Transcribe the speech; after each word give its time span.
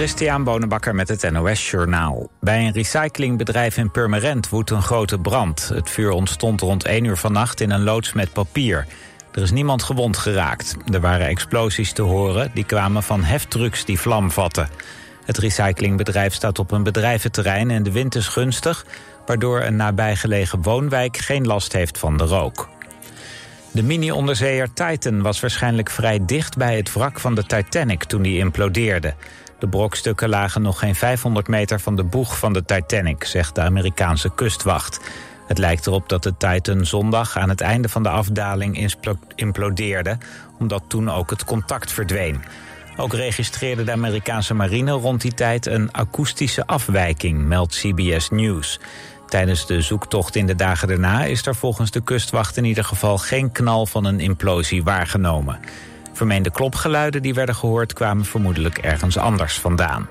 Christian 0.00 0.44
Bonenbakker 0.44 0.94
met 0.94 1.08
het 1.08 1.30
NOS 1.30 1.70
Journaal. 1.70 2.30
Bij 2.40 2.66
een 2.66 2.72
recyclingbedrijf 2.72 3.76
in 3.76 3.90
Purmerend 3.90 4.48
woedt 4.48 4.70
een 4.70 4.82
grote 4.82 5.18
brand. 5.18 5.68
Het 5.74 5.90
vuur 5.90 6.10
ontstond 6.10 6.60
rond 6.60 6.84
1 6.84 7.04
uur 7.04 7.16
vannacht 7.16 7.60
in 7.60 7.70
een 7.70 7.82
loods 7.82 8.12
met 8.12 8.32
papier. 8.32 8.86
Er 9.32 9.42
is 9.42 9.50
niemand 9.50 9.82
gewond 9.82 10.16
geraakt. 10.16 10.76
Er 10.92 11.00
waren 11.00 11.26
explosies 11.26 11.92
te 11.92 12.02
horen, 12.02 12.50
die 12.54 12.64
kwamen 12.64 13.02
van 13.02 13.24
heftrucks 13.24 13.84
die 13.84 14.00
vlam 14.00 14.30
vatten. 14.30 14.68
Het 15.24 15.38
recyclingbedrijf 15.38 16.34
staat 16.34 16.58
op 16.58 16.70
een 16.70 16.82
bedrijventerrein 16.82 17.70
en 17.70 17.82
de 17.82 17.92
wind 17.92 18.14
is 18.14 18.28
gunstig... 18.28 18.86
waardoor 19.26 19.60
een 19.60 19.76
nabijgelegen 19.76 20.62
woonwijk 20.62 21.16
geen 21.16 21.46
last 21.46 21.72
heeft 21.72 21.98
van 21.98 22.16
de 22.16 22.24
rook. 22.24 22.68
De 23.72 23.82
mini-onderzeeër 23.82 24.72
Titan 24.72 25.22
was 25.22 25.40
waarschijnlijk 25.40 25.90
vrij 25.90 26.24
dicht 26.26 26.56
bij 26.56 26.76
het 26.76 26.92
wrak 26.92 27.20
van 27.20 27.34
de 27.34 27.44
Titanic 27.44 28.04
toen 28.04 28.22
die 28.22 28.38
implodeerde. 28.38 29.14
De 29.60 29.68
brokstukken 29.68 30.28
lagen 30.28 30.62
nog 30.62 30.78
geen 30.78 30.94
500 30.94 31.48
meter 31.48 31.80
van 31.80 31.96
de 31.96 32.04
boeg 32.04 32.38
van 32.38 32.52
de 32.52 32.64
Titanic, 32.64 33.24
zegt 33.24 33.54
de 33.54 33.60
Amerikaanse 33.60 34.34
kustwacht. 34.34 35.00
Het 35.46 35.58
lijkt 35.58 35.86
erop 35.86 36.08
dat 36.08 36.22
de 36.22 36.36
Titan 36.36 36.86
zondag 36.86 37.36
aan 37.36 37.48
het 37.48 37.60
einde 37.60 37.88
van 37.88 38.02
de 38.02 38.08
afdaling 38.08 38.94
implodeerde, 39.34 40.18
omdat 40.58 40.82
toen 40.86 41.10
ook 41.10 41.30
het 41.30 41.44
contact 41.44 41.92
verdween. 41.92 42.42
Ook 42.96 43.12
registreerde 43.12 43.84
de 43.84 43.92
Amerikaanse 43.92 44.54
marine 44.54 44.90
rond 44.90 45.20
die 45.20 45.34
tijd 45.34 45.66
een 45.66 45.92
akoestische 45.92 46.66
afwijking, 46.66 47.44
meldt 47.44 47.74
CBS 47.74 48.30
News. 48.30 48.80
Tijdens 49.26 49.66
de 49.66 49.80
zoektocht 49.80 50.36
in 50.36 50.46
de 50.46 50.54
dagen 50.54 50.88
daarna 50.88 51.24
is 51.24 51.46
er 51.46 51.54
volgens 51.54 51.90
de 51.90 52.02
kustwacht 52.02 52.56
in 52.56 52.64
ieder 52.64 52.84
geval 52.84 53.18
geen 53.18 53.52
knal 53.52 53.86
van 53.86 54.04
een 54.04 54.20
implosie 54.20 54.82
waargenomen. 54.82 55.60
Vermeende 56.20 56.50
klopgeluiden 56.50 57.22
die 57.22 57.34
werden 57.34 57.54
gehoord 57.54 57.92
kwamen 57.92 58.24
vermoedelijk 58.24 58.78
ergens 58.78 59.16
anders 59.16 59.58
vandaan. 59.58 60.08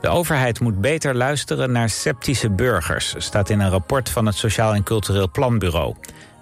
De 0.00 0.08
overheid 0.08 0.60
moet 0.60 0.80
beter 0.80 1.14
luisteren 1.14 1.72
naar 1.72 1.88
sceptische 1.88 2.50
burgers, 2.50 3.14
staat 3.18 3.50
in 3.50 3.60
een 3.60 3.70
rapport 3.70 4.10
van 4.10 4.26
het 4.26 4.34
Sociaal 4.34 4.74
en 4.74 4.82
Cultureel 4.82 5.30
Planbureau. 5.30 5.94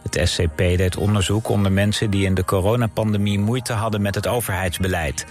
Het 0.02 0.28
SCP 0.28 0.56
deed 0.56 0.96
onderzoek 0.96 1.48
onder 1.48 1.72
mensen 1.72 2.10
die 2.10 2.24
in 2.24 2.34
de 2.34 2.44
coronapandemie 2.44 3.38
moeite 3.38 3.72
hadden 3.72 4.02
met 4.02 4.14
het 4.14 4.26
overheidsbeleid. 4.26 5.26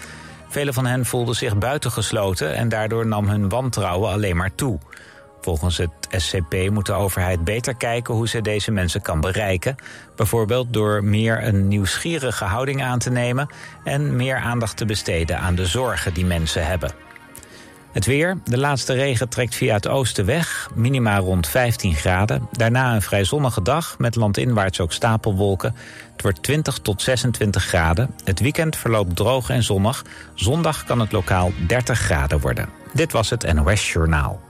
Velen 0.48 0.74
van 0.74 0.86
hen 0.86 1.04
voelden 1.04 1.34
zich 1.34 1.58
buitengesloten 1.58 2.54
en 2.54 2.68
daardoor 2.68 3.06
nam 3.06 3.28
hun 3.28 3.48
wantrouwen 3.48 4.12
alleen 4.12 4.36
maar 4.36 4.54
toe. 4.54 4.78
Volgens 5.46 5.76
het 5.76 5.90
SCP 6.10 6.70
moet 6.70 6.86
de 6.86 6.92
overheid 6.92 7.44
beter 7.44 7.74
kijken 7.74 8.14
hoe 8.14 8.28
ze 8.28 8.40
deze 8.40 8.70
mensen 8.70 9.02
kan 9.02 9.20
bereiken. 9.20 9.76
Bijvoorbeeld 10.16 10.72
door 10.72 11.04
meer 11.04 11.44
een 11.44 11.68
nieuwsgierige 11.68 12.44
houding 12.44 12.82
aan 12.82 12.98
te 12.98 13.10
nemen 13.10 13.48
en 13.84 14.16
meer 14.16 14.36
aandacht 14.36 14.76
te 14.76 14.84
besteden 14.84 15.38
aan 15.38 15.54
de 15.54 15.66
zorgen 15.66 16.14
die 16.14 16.24
mensen 16.24 16.66
hebben. 16.66 16.90
Het 17.92 18.06
weer. 18.06 18.38
De 18.44 18.58
laatste 18.58 18.92
regen 18.92 19.28
trekt 19.28 19.54
via 19.54 19.74
het 19.74 19.88
oosten 19.88 20.24
weg. 20.24 20.70
Minima 20.74 21.18
rond 21.18 21.48
15 21.48 21.94
graden. 21.94 22.48
Daarna 22.52 22.94
een 22.94 23.02
vrij 23.02 23.24
zonnige 23.24 23.62
dag 23.62 23.98
met 23.98 24.16
landinwaarts 24.16 24.80
ook 24.80 24.92
stapelwolken. 24.92 25.74
Het 26.12 26.22
wordt 26.22 26.42
20 26.42 26.78
tot 26.78 27.02
26 27.02 27.64
graden. 27.64 28.10
Het 28.24 28.40
weekend 28.40 28.76
verloopt 28.76 29.16
droog 29.16 29.50
en 29.50 29.62
zonnig. 29.62 30.04
Zondag 30.34 30.84
kan 30.84 31.00
het 31.00 31.12
lokaal 31.12 31.52
30 31.66 31.98
graden 31.98 32.40
worden. 32.40 32.68
Dit 32.92 33.12
was 33.12 33.30
het 33.30 33.52
NOS 33.52 33.92
Journaal. 33.92 34.45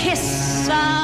kiss. 0.00 0.66
Uh, 0.66 0.99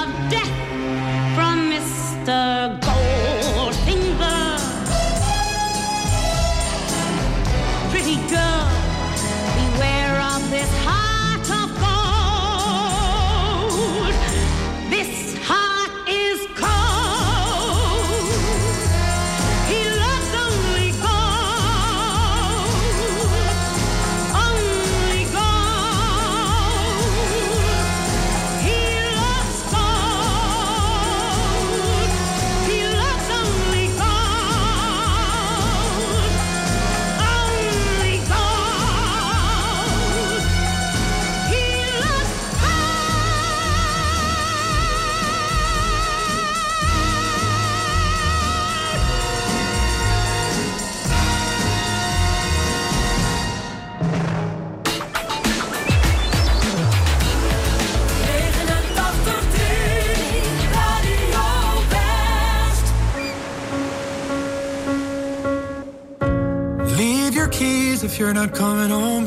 your 67.47 67.53
keys 67.53 68.03
if 68.03 68.19
you're 68.19 68.35
not 68.35 68.53
coming 68.53 68.91
home. 68.91 69.27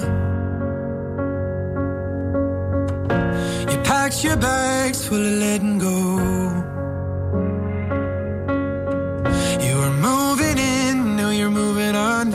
You 3.72 3.78
packed 3.84 4.24
your 4.24 4.36
bags 4.36 5.08
full 5.08 5.26
of 5.26 5.34
letting 5.46 5.78
go. 5.80 6.18
You 9.66 9.74
were 9.82 9.96
moving 10.10 10.58
in, 10.58 11.16
now 11.16 11.30
you're 11.30 11.56
moving 11.64 11.96
on. 11.96 12.32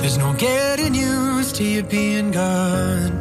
There's 0.00 0.18
no 0.18 0.34
getting 0.34 0.94
used 0.94 1.56
to 1.56 1.64
you 1.64 1.82
being 1.82 2.30
gone. 2.30 3.13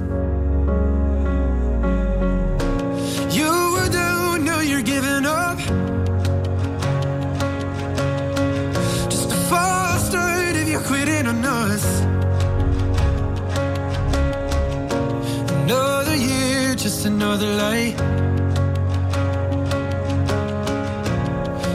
of 17.33 17.39
the 17.39 17.53
light. 17.65 17.95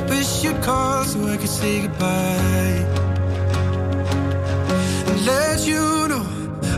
Wish 0.08 0.44
you'd 0.44 0.62
call 0.62 1.04
so 1.04 1.18
I 1.26 1.36
could 1.36 1.48
say 1.48 1.82
goodbye. 1.82 2.78
And 5.08 5.26
let 5.26 5.66
you 5.66 5.84
know 6.10 6.24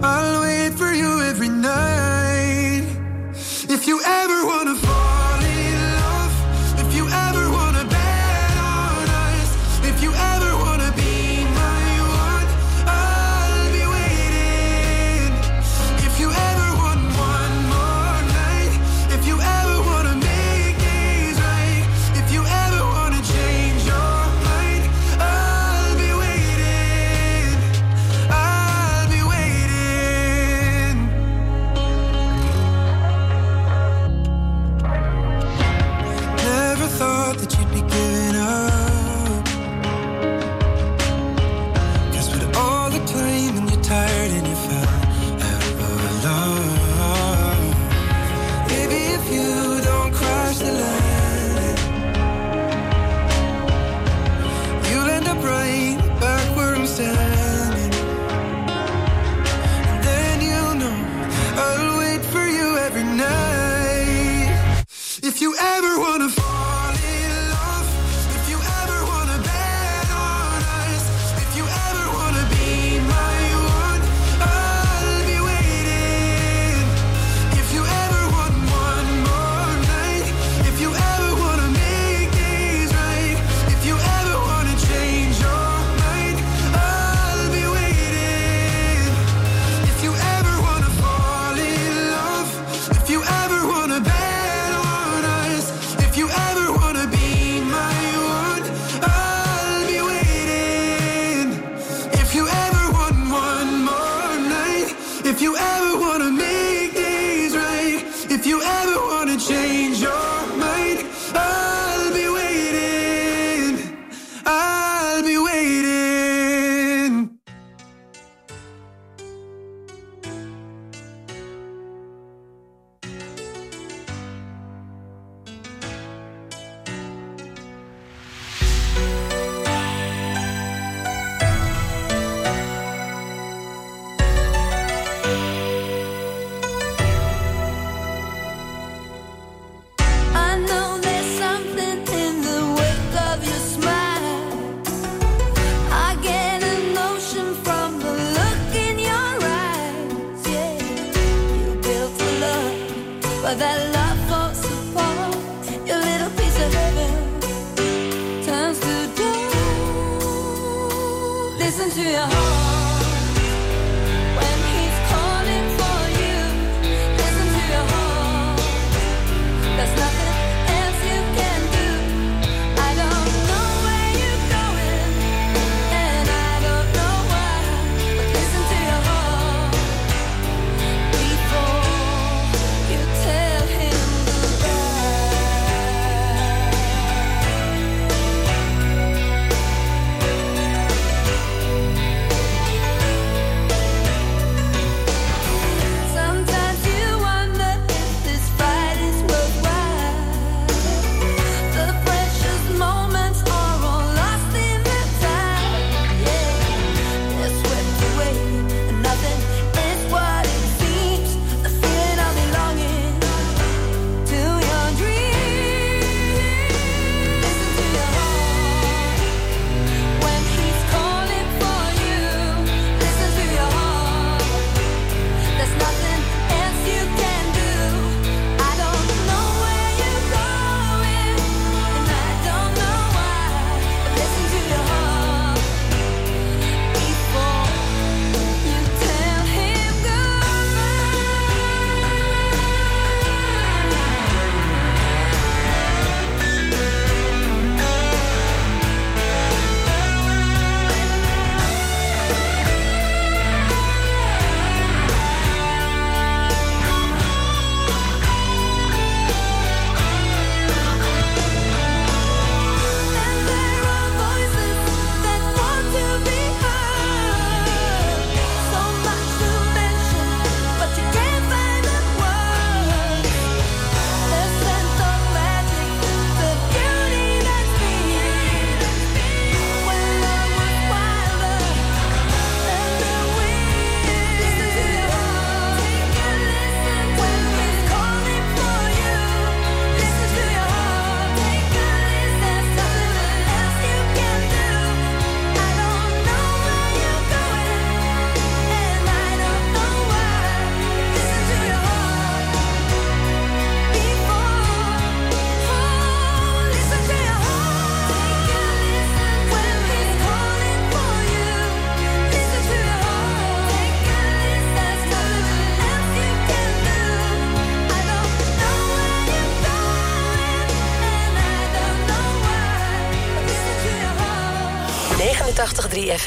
I'll 0.02 0.40
wait 0.40 0.72
for 0.80 0.92
you 0.92 1.10
every 1.30 1.50
night. 1.50 2.84
If 3.76 3.86
you 3.86 4.00
ever 4.02 4.39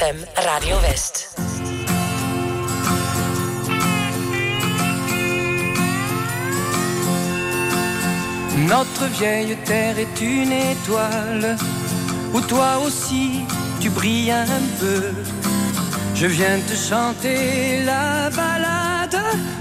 FM 0.00 0.16
Radio 0.36 0.76
West. 0.80 1.28
Notre 8.68 9.06
vieille 9.18 9.56
terre 9.64 9.98
est 9.98 10.20
une 10.20 10.52
étoile 10.52 11.56
où 12.32 12.40
toi 12.40 12.78
aussi 12.84 13.42
tu 13.80 13.90
brilles 13.90 14.32
un 14.32 14.62
peu. 14.80 15.12
Je 16.14 16.26
viens 16.26 16.58
te 16.68 16.74
chanter 16.74 17.82
la 17.84 18.30
balade, 18.30 19.20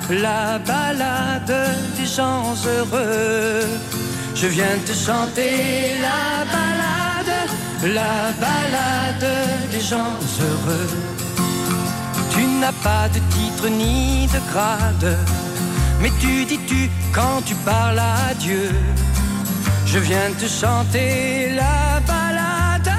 la 0.10 0.60
balade 0.60 1.76
des 1.98 2.06
gens 2.06 2.56
heureux. 2.66 3.68
Je 4.36 4.48
viens 4.48 4.78
te 4.86 4.94
chanter 4.94 5.96
la 6.02 6.46
balade, 6.56 7.36
la 7.84 8.32
balade 8.40 9.53
gens 9.90 10.16
heureux. 10.40 10.90
Tu 12.34 12.42
n'as 12.62 12.78
pas 12.88 13.08
de 13.10 13.20
titre 13.36 13.68
ni 13.68 14.28
de 14.28 14.40
grade, 14.52 15.18
mais 16.02 16.12
tu 16.22 16.46
dis 16.46 16.60
tu 16.66 16.90
quand 17.14 17.42
tu 17.46 17.56
parles 17.56 18.00
à 18.00 18.34
Dieu? 18.46 18.70
Je 19.86 20.00
viens 20.00 20.32
te 20.40 20.48
chanter 20.48 21.52
la 21.62 22.00
balade, 22.12 22.94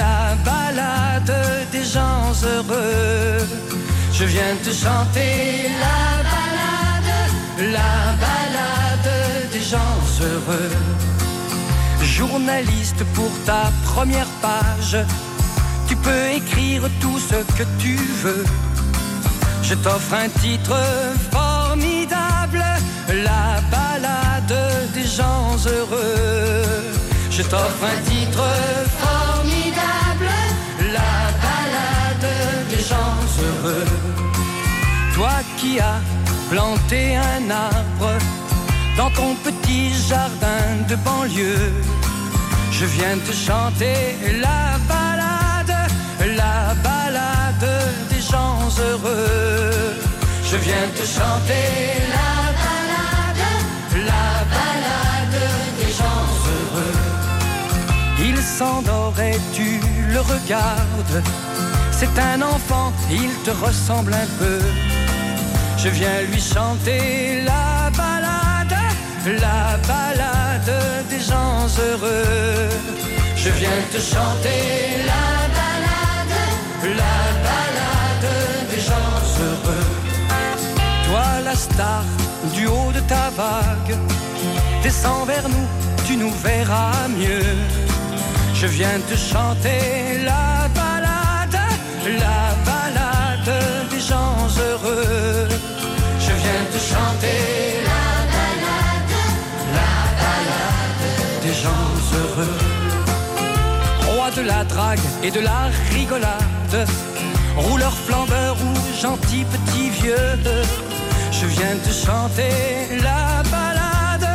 la 0.00 0.18
balade 0.50 1.36
des 1.70 1.84
gens 1.84 2.32
heureux. 2.42 3.46
Je 4.12 4.24
viens 4.24 4.54
te 4.64 4.72
chanter 4.84 5.70
la 5.84 6.02
balade, 6.34 7.12
la 7.76 7.94
balade 8.26 9.12
des 9.52 9.64
gens 9.72 9.98
heureux. 10.20 10.76
Journaliste 12.02 13.04
pour 13.14 13.30
ta 13.44 13.70
première 13.84 14.32
page, 14.40 14.96
peux 16.06 16.28
écrire 16.40 16.82
tout 17.00 17.18
ce 17.18 17.38
que 17.58 17.64
tu 17.82 17.96
veux. 18.22 18.44
Je 19.68 19.74
t'offre 19.74 20.14
un 20.14 20.28
titre 20.44 20.76
formidable, 21.36 22.64
la 23.28 23.48
balade 23.74 24.56
des 24.94 25.08
gens 25.18 25.48
heureux. 25.74 26.62
Je 27.36 27.42
t'offre 27.42 27.84
un 27.94 28.00
titre 28.12 28.46
formidable, 29.04 30.30
la 30.98 31.14
balade 31.44 32.30
des 32.70 32.82
gens 32.90 33.18
heureux. 33.46 33.90
Toi 35.16 35.36
qui 35.58 35.80
as 35.80 36.00
planté 36.50 37.16
un 37.16 37.44
arbre 37.50 38.12
dans 38.96 39.10
ton 39.10 39.34
petit 39.46 39.86
jardin 40.08 40.64
de 40.88 40.96
banlieue, 41.06 41.72
je 42.70 42.84
viens 42.94 43.18
te 43.26 43.32
chanter 43.32 43.98
la 44.44 44.60
balade, 44.88 44.95
gens 48.30 48.58
heureux. 48.78 49.94
Je 50.50 50.56
viens 50.56 50.88
te 50.98 51.04
chanter 51.16 51.66
la 52.16 52.32
balade, 52.64 53.44
la 54.10 54.28
balade 54.54 55.40
des 55.78 55.92
gens 56.00 56.26
heureux. 56.54 56.98
Il 58.28 58.38
s'endort 58.38 59.18
et 59.20 59.38
tu 59.52 59.80
le 60.12 60.20
regardes. 60.20 61.22
C'est 61.92 62.16
un 62.18 62.42
enfant, 62.42 62.92
il 63.10 63.32
te 63.44 63.50
ressemble 63.64 64.14
un 64.14 64.28
peu. 64.38 64.60
Je 65.78 65.88
viens 65.88 66.22
lui 66.30 66.40
chanter 66.40 67.42
la 67.44 67.90
balade, 67.96 68.76
la 69.44 69.78
balade 69.92 70.74
des 71.10 71.20
gens 71.20 71.66
heureux. 71.84 72.68
Je 73.36 73.50
viens 73.50 73.80
te 73.92 73.98
chanter 73.98 74.62
la 75.10 75.26
balade, 75.58 76.36
la 77.00 77.14
balade 77.42 77.45
star 81.56 82.04
du 82.54 82.66
haut 82.66 82.92
de 82.92 83.00
ta 83.00 83.30
vague. 83.30 83.96
Descends 84.82 85.24
vers 85.24 85.48
nous, 85.48 85.68
tu 86.06 86.16
nous 86.16 86.30
verras 86.30 87.08
mieux. 87.08 87.56
Je 88.54 88.66
viens 88.66 88.98
te 89.10 89.16
chanter 89.16 90.22
la 90.24 90.68
balade, 90.80 91.60
la 92.24 92.42
balade 92.70 93.54
des 93.90 94.00
gens 94.00 94.36
heureux. 94.66 95.48
Je 96.26 96.32
viens 96.42 96.64
te 96.74 96.80
chanter 96.92 97.40
la 97.90 98.06
balade, 98.36 99.14
la 99.78 99.96
balade 100.22 101.04
des 101.44 101.54
gens 101.64 101.88
heureux. 102.18 102.58
Roi 104.08 104.30
de 104.30 104.42
la 104.42 104.64
drague 104.64 105.06
et 105.22 105.30
de 105.30 105.40
la 105.40 105.62
rigolade, 105.92 106.88
rouleur 107.56 107.92
flambeur 108.06 108.56
ou 108.66 109.00
gentil 109.02 109.44
petit 109.44 109.90
vieux 109.90 110.36
je 111.40 111.46
viens 111.46 111.76
te 111.84 111.92
chanter 112.06 112.54
la 113.02 113.42
balade, 113.54 114.28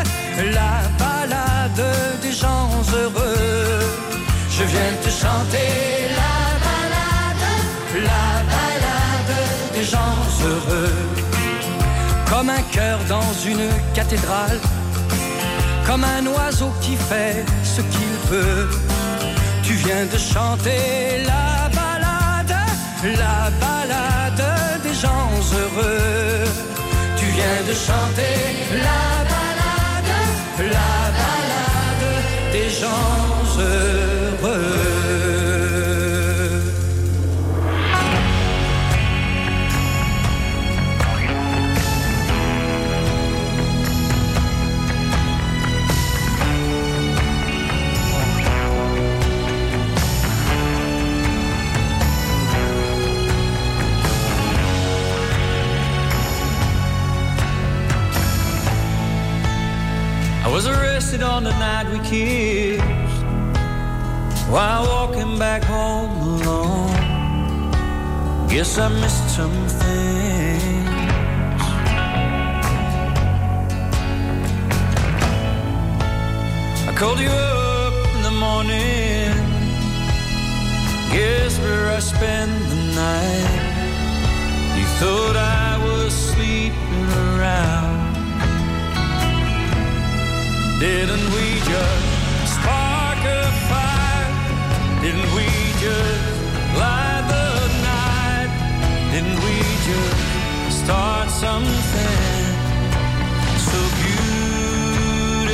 la 0.58 0.74
balade 1.04 1.86
des 2.22 2.32
gens 2.32 2.70
heureux. 2.94 3.80
Je 4.50 4.64
viens 4.72 4.94
te 5.04 5.10
chanter 5.10 5.70
la 6.22 6.38
balade, 6.68 7.48
la 8.10 8.28
balade 8.54 9.36
des 9.76 9.86
gens 9.94 10.18
heureux. 10.46 10.98
Comme 12.30 12.50
un 12.50 12.64
cœur 12.78 13.00
dans 13.10 13.34
une 13.52 13.70
cathédrale, 13.94 14.60
comme 15.88 16.04
un 16.04 16.26
oiseau 16.28 16.72
qui 16.82 16.96
fait 16.96 17.44
ce 17.64 17.82
qu'il 17.92 18.14
veut. 18.32 18.70
Tu 19.64 19.74
viens 19.74 20.06
de 20.14 20.18
chanter 20.18 21.24
la 21.32 21.70
balade, 21.80 22.56
la 23.24 23.40
balade 23.66 24.46
des 24.84 24.94
gens 24.94 25.30
heureux. 25.60 26.21
De 27.42 27.74
chanter 27.74 28.38
la 28.88 29.04
balade, 29.32 30.14
la 30.60 30.94
balade 31.20 32.52
des 32.52 32.70
gens. 32.70 34.21
Was 61.12 61.20
arrested 61.20 61.24
on 61.24 61.44
the 61.44 61.52
night 61.52 61.90
we 61.92 62.00
kissed 62.00 62.84
while 64.50 64.84
walking 64.84 65.38
back 65.38 65.64
home 65.64 66.12
alone. 66.22 66.92
Guess 68.50 68.78
I 68.78 68.90
missed 68.90 69.36
some 69.36 69.68
things. 69.68 70.90
I 76.88 76.94
called 76.96 77.20
you 77.20 77.30
up 77.30 77.94
in 78.16 78.24
the 78.24 78.32
morning. 78.32 79.34
Guess 81.12 81.60
where 81.60 81.88
I 81.90 82.00
spent 82.00 82.52
the 82.70 82.82
night. 82.96 83.62
You 84.78 84.86
thought 85.00 85.36
I 85.36 85.78
was 85.84 86.14
sleeping 86.14 87.08
around. 87.38 87.91
Didn't 90.82 91.30
we 91.36 91.60
just 91.60 92.54
spark 92.56 93.20
a 93.20 93.44
fire? 93.70 94.34
Didn't 95.00 95.30
we 95.36 95.46
just 95.78 96.42
light 96.76 97.24
the 97.30 97.50
night? 97.86 98.50
Didn't 99.12 99.40
we 99.46 99.56
just 99.86 100.84
start 100.84 101.30
something 101.30 102.56
so 103.70 103.80
beautiful? 104.02 105.46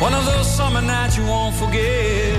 One 0.00 0.14
of 0.14 0.24
those 0.24 0.48
summer 0.50 0.80
nights 0.80 1.18
you 1.18 1.26
won't 1.26 1.54
forget. 1.56 2.38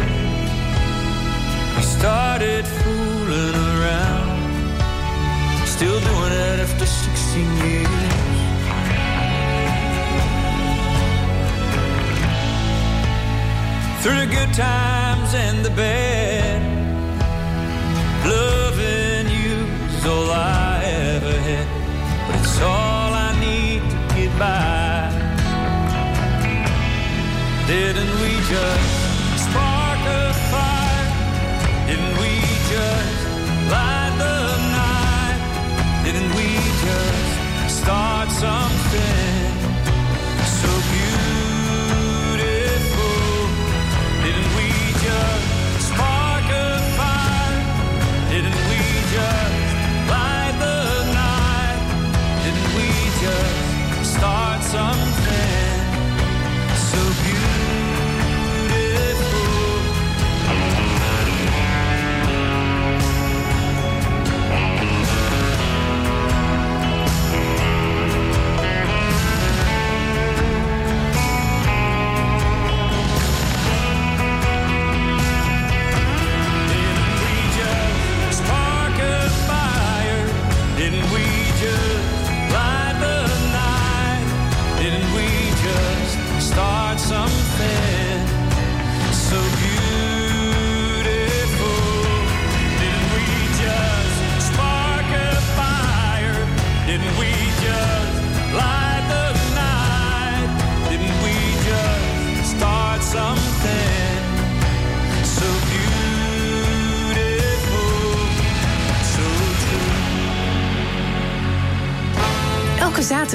We 1.76 1.82
started 1.84 2.66
fooling 2.66 3.75
around, 3.86 5.67
still 5.67 6.00
doing 6.00 6.32
it 6.32 6.60
after 6.65 6.86
16 6.86 7.58
years. 7.65 7.88
Through 14.02 14.19
the 14.24 14.30
good 14.38 14.54
times 14.54 15.34
and 15.34 15.63
the 15.65 15.71
bad, 15.71 16.62
loving 18.26 19.28
you 19.39 19.56
is 19.89 20.06
all 20.06 20.30
I 20.32 20.84
ever 20.84 21.38
had, 21.48 21.67
but 22.28 22.36
it's 22.39 22.62
all 22.62 23.12
I 23.28 23.32
need 23.39 23.82
to 23.91 23.98
get 24.15 24.32
by. 24.39 25.12
Didn't 27.67 28.13
we 28.21 28.32
just 28.50 28.95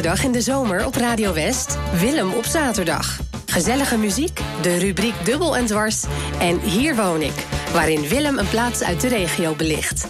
zaterdag 0.01 0.25
in 0.25 0.33
de 0.33 0.41
zomer 0.41 0.87
op 0.87 0.95
Radio 0.95 1.33
West. 1.33 1.79
Willem 1.99 2.33
op 2.33 2.45
zaterdag. 2.45 3.19
Gezellige 3.47 3.97
muziek, 3.97 4.41
de 4.63 4.79
rubriek 4.79 5.15
Dubbel 5.25 5.57
en 5.57 5.67
Dwars 5.67 6.05
en 6.39 6.61
Hier 6.61 6.97
woon 6.97 7.23
ik. 7.23 7.47
Waarin 7.73 8.09
Willem 8.09 8.39
een 8.39 8.49
plaats 8.49 8.83
uit 8.83 9.01
de 9.01 9.09
regio 9.09 9.55
belicht. 9.55 10.07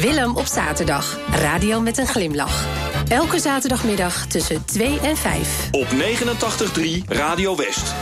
Willem 0.00 0.36
op 0.36 0.46
zaterdag. 0.46 1.18
Radio 1.30 1.80
met 1.80 1.98
een 1.98 2.06
glimlach. 2.06 2.66
Elke 3.08 3.38
zaterdagmiddag 3.38 4.26
tussen 4.26 4.64
2 4.64 5.00
en 5.00 5.16
5. 5.16 5.68
Op 5.70 5.86
89.3 5.86 7.04
Radio 7.08 7.56
West. 7.56 7.94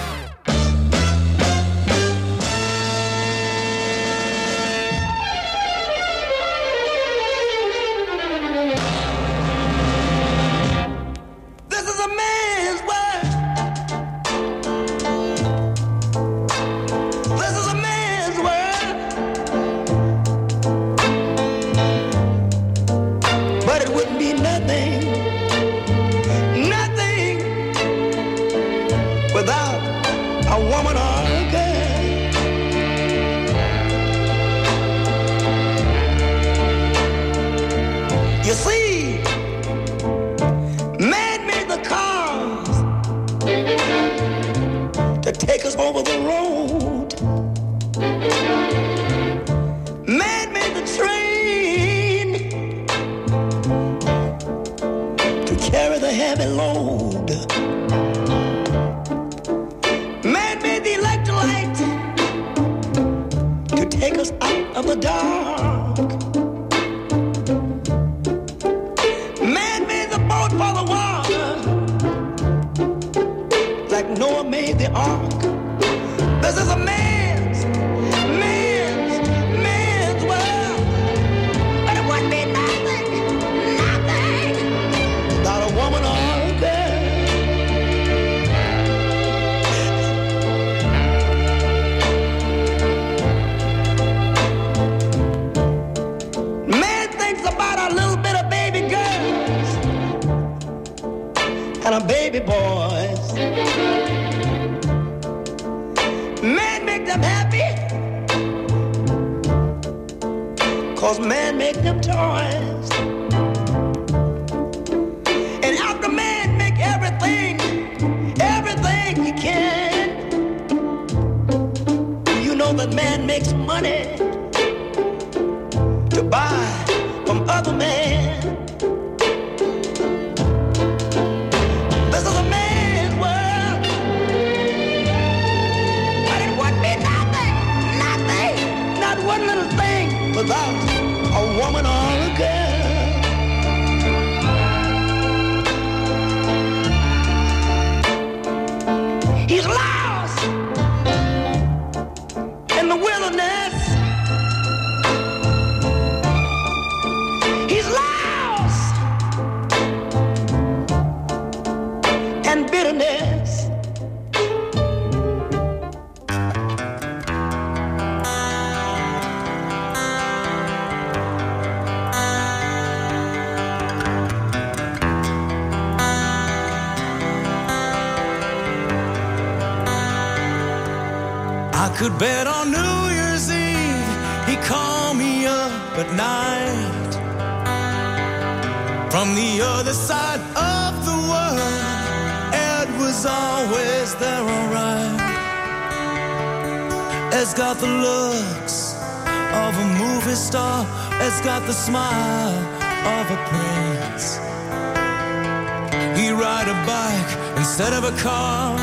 instead 207.56 207.92
of 207.92 208.04
a 208.04 208.12
car. 208.22 208.76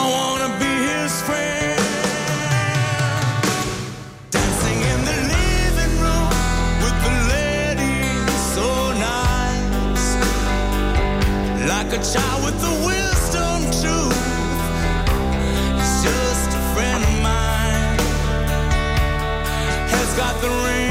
I 0.00 0.02
wanna 0.14 0.50
be 0.62 0.72
his 0.92 1.12
friend. 1.22 1.80
Dancing 4.30 4.80
in 4.92 4.98
the 5.10 5.18
living 5.36 5.94
room 6.04 6.30
with 6.84 6.96
the 7.06 7.14
lady 7.34 7.96
so 8.54 8.66
nice, 9.10 10.06
like 11.72 11.90
a 11.98 12.02
child 12.12 12.40
with 12.46 12.58
the 12.66 12.74
wisdom 12.90 13.58
tooth. 13.82 14.24
He's 15.78 15.96
just 16.08 16.50
a 16.60 16.62
friend 16.74 17.00
of 17.10 17.14
mine 17.28 17.98
has 19.94 20.10
got 20.16 20.34
the 20.42 20.50
ring. 20.66 20.87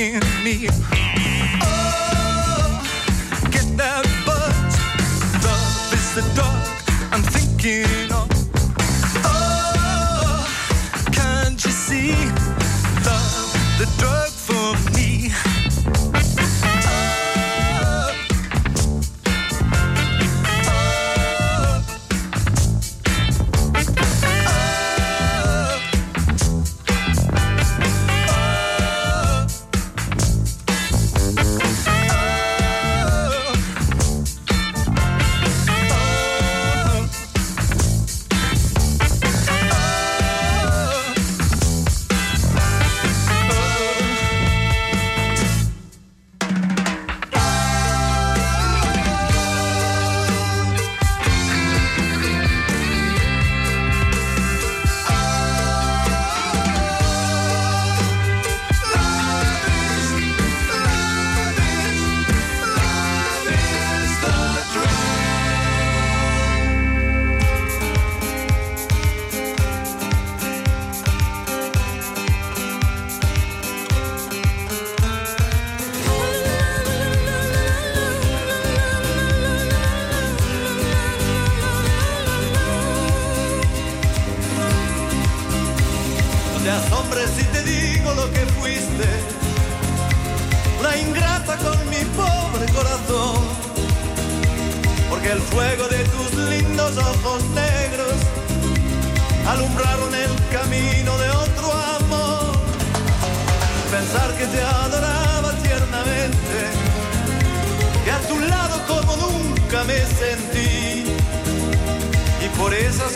In 0.00 0.20
me. 0.42 1.09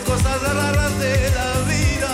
Cosas 0.05 0.41
raras 0.41 0.99
de 0.99 1.31
la 1.31 1.51
vida 1.73 2.11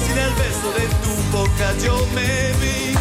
sin 0.00 0.18
el 0.18 0.32
beso 0.42 0.68
de 0.78 0.86
tu 1.02 1.14
boca 1.36 1.66
yo 1.84 1.96
me 2.14 2.52
vi. 2.60 2.94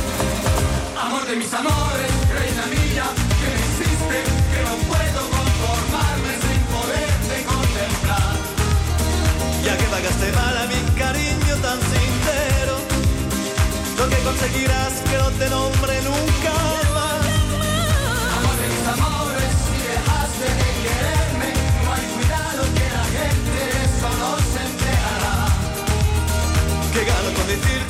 Amor 1.00 1.26
de 1.28 1.36
mis 1.36 1.54
amores, 1.54 2.12
reina 2.40 2.66
mía, 2.76 3.06
que 3.40 3.50
me 4.10 4.20
que 4.52 4.62
no 4.68 4.76
puedo 4.92 5.22
conformarme 5.38 6.34
sin 6.46 6.62
poderte 6.76 7.36
contemplar. 7.54 8.36
Ya 9.66 9.78
que 9.78 9.86
pagaste 9.96 10.32
mal 10.32 10.58
a 10.58 10.66
mi 10.72 10.82
cariño 10.98 11.54
tan 11.62 11.80
sincero, 11.94 12.76
lo 14.00 14.10
que 14.10 14.20
conseguirás 14.28 14.94
que 15.10 15.18
no 15.18 15.30
te 15.40 15.50
nombre 15.50 15.94
nunca 16.04 16.93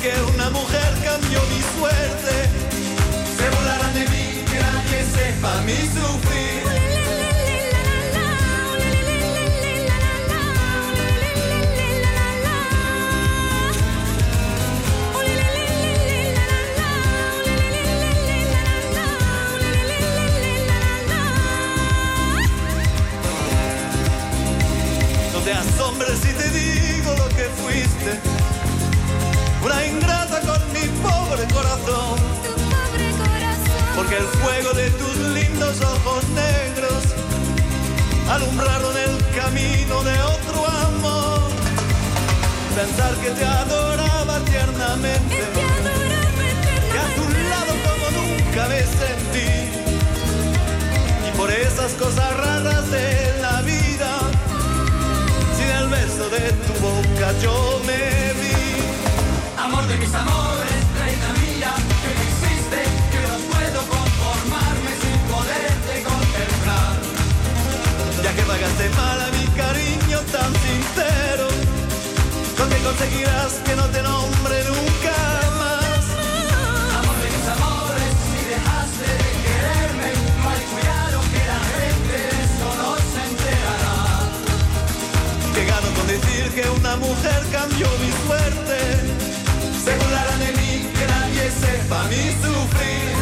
que 0.04 0.12
una 0.34 0.50
mujer 0.50 0.92
cambió 1.02 1.40
mi 1.48 1.62
suerte. 1.78 2.34
Se 3.38 3.48
burlarán 3.56 3.94
de 3.94 4.00
mí, 4.00 4.44
que 4.50 4.58
nadie 4.60 5.00
sepa 5.16 5.62
mi 5.62 5.76
sufrir. 5.76 6.62
No 25.32 25.40
te 25.40 25.52
asombres 25.54 26.18
si 26.18 26.32
te 26.34 26.50
digo 26.50 27.10
lo 27.16 27.28
que 27.30 27.44
fuiste. 27.56 28.33
Una 29.64 29.86
ingrata 29.86 30.40
con 30.40 30.60
mi 30.74 30.86
pobre 31.00 31.44
corazón. 31.54 32.18
Porque 33.96 34.16
el 34.18 34.24
fuego 34.24 34.72
de 34.74 34.90
tus 34.90 35.16
lindos 35.16 35.80
ojos 35.80 36.22
negros 36.28 37.02
alumbraron 38.28 38.94
el 38.94 39.16
camino 39.34 40.02
de 40.02 40.20
otro 40.20 40.66
amor. 40.66 41.48
Pensar 42.76 43.14
que 43.22 43.30
te 43.30 43.44
adoraba 43.46 44.38
tiernamente. 44.40 45.42
Que 46.92 46.98
a 46.98 47.08
tu 47.16 47.24
lado 47.50 47.72
como 47.86 48.06
nunca 48.18 48.68
me 48.68 48.80
sentí. 48.80 49.50
Y 51.26 51.36
por 51.38 51.50
esas 51.50 51.92
cosas 51.92 52.36
raras 52.36 52.90
de 52.90 53.38
la 53.40 53.62
vida, 53.62 54.10
sin 55.56 55.70
el 55.70 55.88
beso 55.88 56.28
de 56.28 56.52
tu 56.52 56.74
yo 57.40 57.80
me 57.86 58.32
vi. 58.42 58.63
Amor 59.64 59.86
de 59.86 59.96
mis 59.96 60.14
amores, 60.14 60.82
reina 61.00 61.28
mía, 61.40 61.72
que 62.02 62.10
no 62.16 62.22
existe, 62.28 62.80
que 63.12 63.20
no 63.24 63.32
puedo 63.48 63.80
conformarme 63.96 64.90
sin 65.00 65.18
poderte 65.32 65.94
contemplar. 66.04 66.96
Ya 68.22 68.30
que 68.36 68.42
pagaste 68.42 68.88
mal 68.90 69.18
a 69.22 69.28
mi 69.36 69.46
cariño 69.56 70.18
tan 70.36 70.52
sincero, 70.66 71.48
¿con 72.58 72.68
qué 72.68 72.78
conseguirás 72.88 73.52
que 73.64 73.74
no 73.74 73.86
te 73.88 74.02
nombre 74.02 74.56
nunca 74.68 75.16
más? 75.62 76.02
Amor 77.00 77.16
de 77.24 77.28
mis 77.34 77.46
amores, 77.56 78.12
si 78.28 78.40
dejaste 78.52 79.08
de 79.22 79.30
quererme, 79.44 80.10
mal 80.44 80.60
cuidado 80.72 81.16
que 81.32 81.42
la 81.52 81.60
gente 81.72 82.14
de 82.20 82.36
eso 82.44 82.68
no 82.82 82.90
se 83.12 83.20
enterará. 83.32 83.96
Que 85.54 85.62
gano 85.64 85.88
con 85.96 86.06
decir 86.06 86.44
que 86.52 86.64
una 86.68 86.96
mujer 86.96 87.40
cambió 87.50 87.88
mi 88.04 88.12
suerte. 88.26 88.73
Se 89.84 89.94
burlarán 89.96 90.38
de 90.38 90.52
mí, 90.52 90.88
que 90.96 91.06
nadie 91.06 91.50
sepa 91.50 92.04
mi 92.04 92.22
sufrir. 92.42 93.12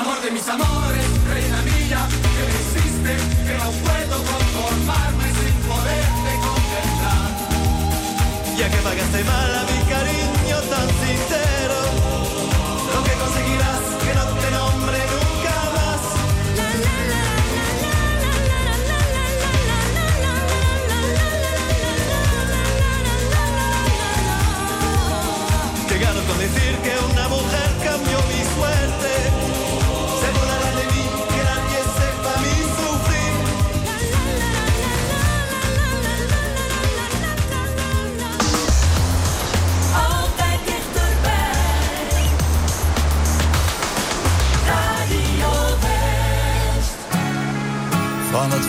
Amor 0.00 0.20
de 0.20 0.30
mis 0.32 0.48
amores, 0.48 1.06
reina 1.32 1.62
mía, 1.62 2.08
que 2.34 2.42
no 2.48 2.54
existe, 2.62 3.12
que 3.46 3.54
no 3.62 3.70
puedo 3.84 4.16
conformarme 4.32 5.26
sin 5.38 5.54
poderte 5.68 6.32
contemplar. 6.46 7.30
Ya 8.58 8.68
que 8.68 8.78
pagaste 8.78 9.24
mal 9.24 9.61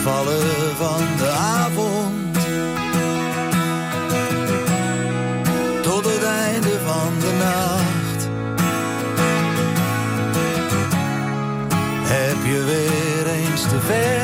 vallen 0.04 0.76
van 0.76 1.16
de 1.16 1.28
avond. 1.28 2.36
Tot 5.82 6.04
het 6.04 6.22
einde 6.22 6.78
van 6.84 7.12
de 7.20 7.32
nacht. 7.38 8.28
Heb 12.16 12.36
je 12.52 12.64
weer 12.64 13.32
eens 13.34 13.62
te 13.62 13.80
ver 13.80 14.23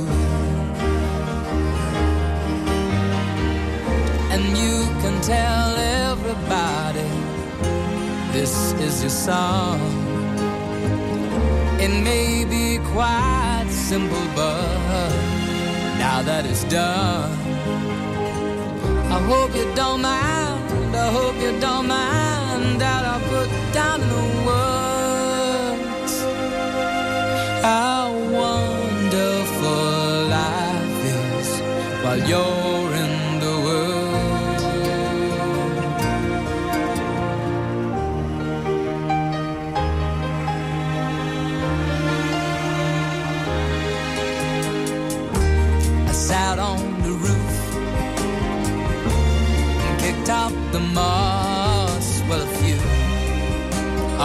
And 4.33 4.43
you 4.57 4.77
can 5.01 5.21
tell 5.21 5.75
everybody 6.07 7.11
this 8.31 8.73
is 8.73 9.01
your 9.03 9.09
song. 9.09 9.79
It 11.79 11.91
may 12.03 12.45
be 12.45 12.79
quite 12.93 13.67
simple, 13.69 14.25
but 14.35 15.11
now 15.97 16.21
that 16.21 16.45
it's 16.45 16.63
done, 16.65 17.31
I 19.11 19.19
hope 19.31 19.53
you 19.53 19.67
don't 19.75 20.01
mind. 20.01 20.95
I 20.95 21.11
hope 21.11 21.35
you 21.41 21.59
don't 21.59 21.87
mind 21.87 22.79
that 22.79 23.03
I 23.13 23.19
put 23.33 23.49
down 23.73 23.99
the 23.99 24.23
words 24.47 26.13
how 27.61 28.10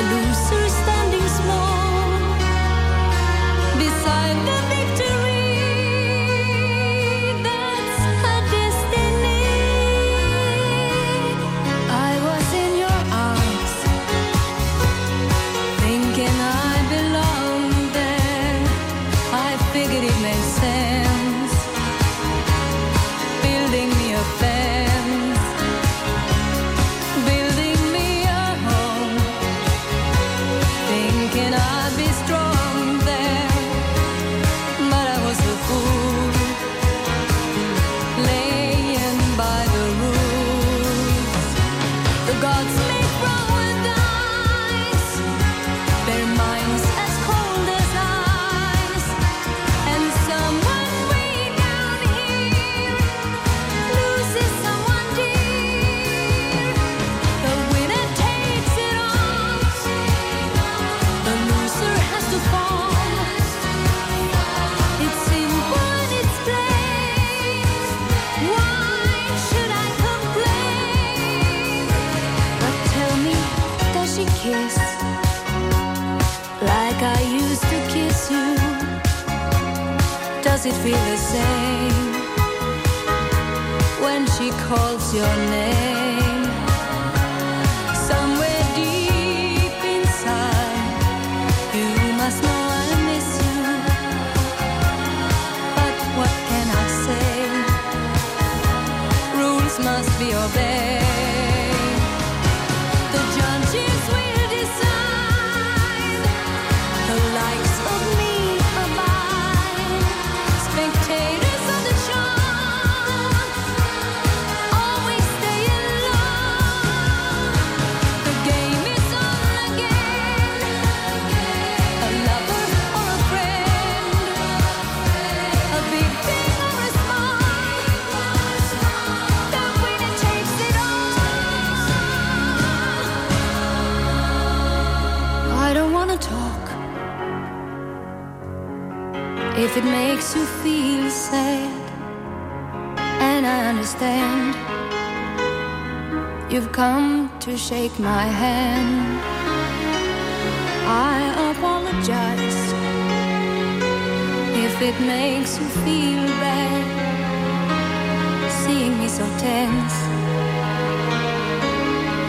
the 0.00 0.06
loser 0.14 0.68
standing 0.68 1.28
small 1.28 2.08
beside 3.76 4.36
the 4.46 4.59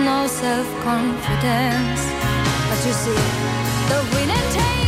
no 0.06 0.28
self 0.28 0.68
confidence. 0.84 2.02
But 2.70 2.80
you 2.86 2.94
see, 2.94 3.22
the 3.90 4.00
winner 4.16 4.52
takes. 4.52 4.81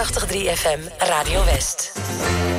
83 0.00 0.48
FM 0.48 0.80
Radio 0.98 1.44
West. 1.44 2.49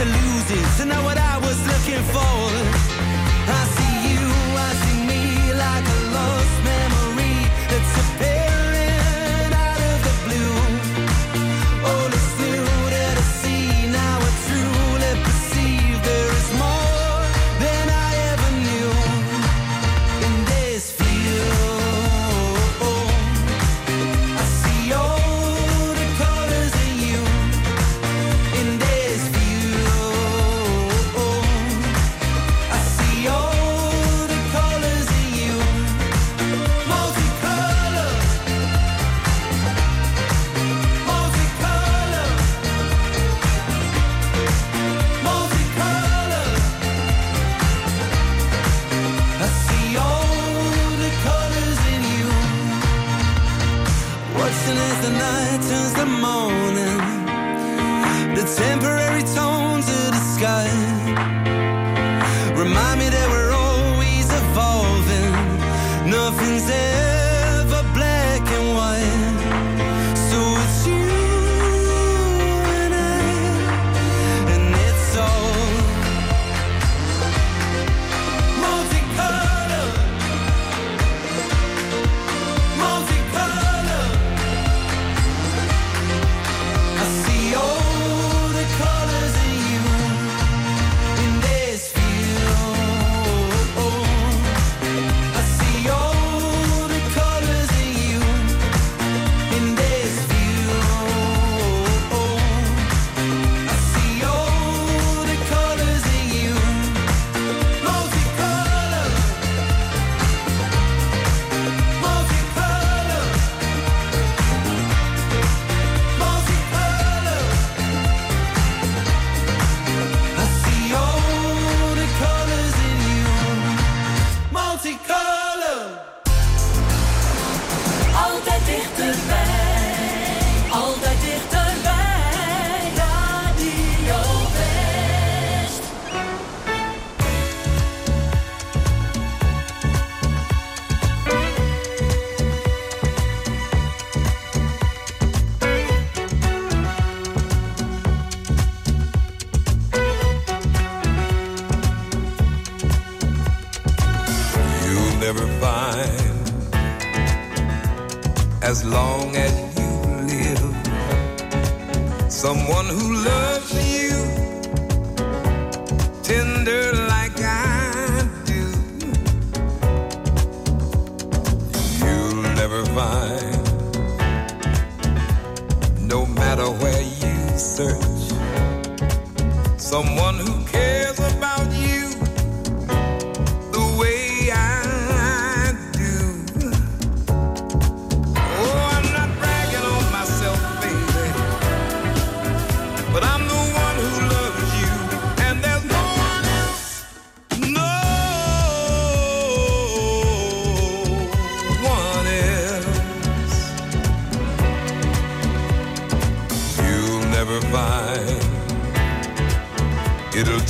to 0.00 0.06
losing, 0.06 0.64
so 0.76 0.84
now 0.84 1.04
what 1.04 1.18
I 1.18 1.36
was 1.38 1.58
looking 1.66 2.02
for. 2.04 2.79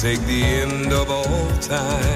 take 0.01 0.21
the 0.21 0.43
end 0.43 0.91
of 0.95 1.11
all 1.11 1.51
time. 1.59 2.10